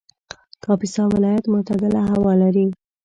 کاپیسا 0.63 1.03
ولایت 1.13 1.45
معتدله 1.53 2.01
هوا 2.11 2.31
لري 2.41 2.65